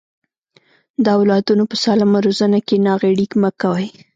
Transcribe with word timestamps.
د 1.03 1.05
اولادونو 1.17 1.63
په 1.71 1.75
سالمه 1.83 2.19
روزنه 2.25 2.59
کې 2.67 2.83
ناغيړي 2.87 3.25
مکوئ. 3.41 3.87